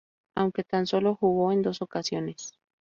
[0.33, 2.55] Aunque tan sólo jugó en dos ocasiones.